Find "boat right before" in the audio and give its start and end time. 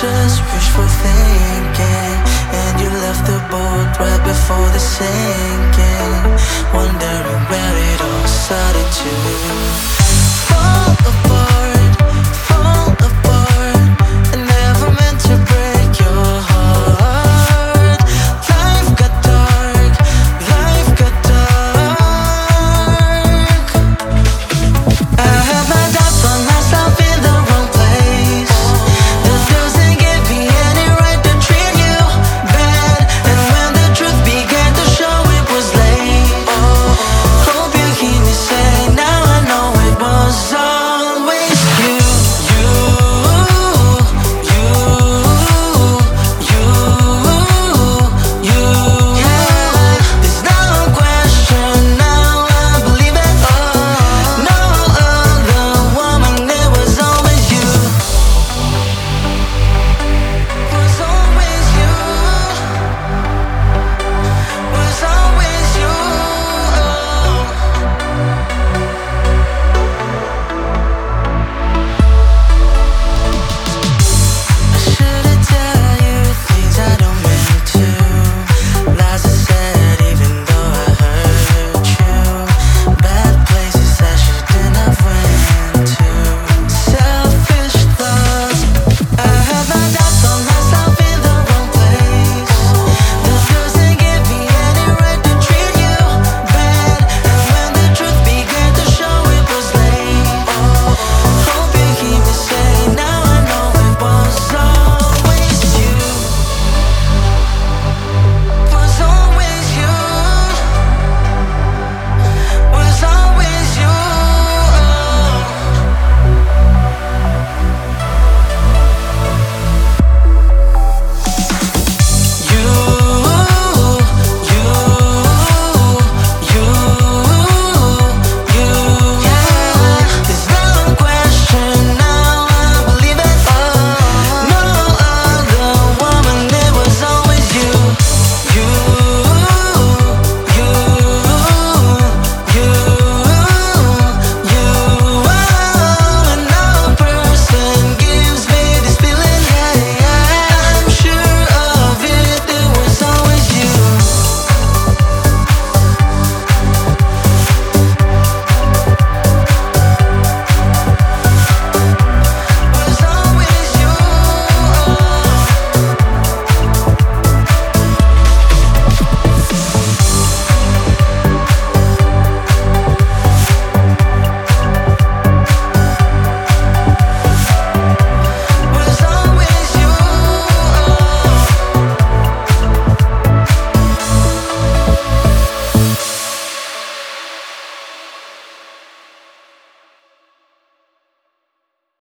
3.50-4.68